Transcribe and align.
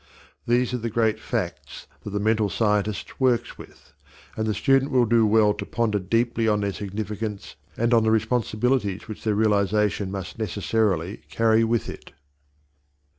These 0.47 0.73
are 0.73 0.79
the 0.79 0.89
great 0.89 1.19
facts 1.19 1.85
that 2.03 2.09
the 2.09 2.19
mental 2.19 2.49
scientist 2.49 3.19
works 3.21 3.55
with, 3.59 3.93
and 4.35 4.47
the 4.47 4.53
student 4.55 4.89
will 4.89 5.05
do 5.05 5.27
well 5.27 5.53
to 5.53 5.63
ponder 5.63 5.99
deeply 5.99 6.47
on 6.47 6.61
their 6.61 6.73
significance 6.73 7.55
and 7.77 7.93
on 7.93 8.01
the 8.03 8.09
responsibilities 8.09 9.07
which 9.07 9.23
their 9.23 9.35
realization 9.35 10.09
must 10.09 10.39
necessarily 10.39 11.17
carry 11.29 11.63
with 11.63 11.87
it. 11.87 12.13